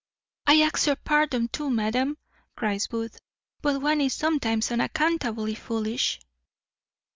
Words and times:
"I 0.47 0.61
ask 0.61 0.87
your 0.87 0.95
pardon, 0.95 1.47
too, 1.49 1.69
madam," 1.69 2.17
cries 2.55 2.87
Booth, 2.87 3.19
"but 3.61 3.83
one 3.83 4.01
is 4.01 4.15
sometimes 4.15 4.71
unaccountably 4.71 5.53
foolish." 5.53 6.19